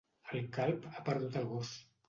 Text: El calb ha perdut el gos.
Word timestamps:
El 0.37 0.47
calb 0.55 0.89
ha 0.93 1.05
perdut 1.11 1.39
el 1.43 1.49
gos. 1.55 1.73